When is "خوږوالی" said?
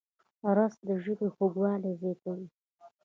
1.35-1.91